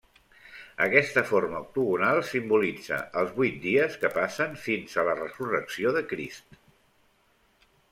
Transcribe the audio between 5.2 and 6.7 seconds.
Resurrecció de Crist.